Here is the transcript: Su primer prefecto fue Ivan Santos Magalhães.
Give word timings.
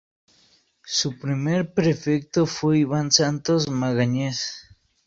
Su 0.87 1.19
primer 1.19 1.75
prefecto 1.75 2.47
fue 2.47 2.79
Ivan 2.79 3.11
Santos 3.11 3.69
Magalhães. 3.69 4.65